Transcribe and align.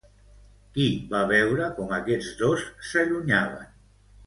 Qui 0.77 0.87
va 1.11 1.21
veure 1.33 1.67
com 1.81 1.95
aquests 1.99 2.33
dos 2.41 2.65
s'allunyaven? 2.91 3.73